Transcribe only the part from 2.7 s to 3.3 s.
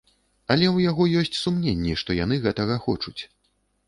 хочуць.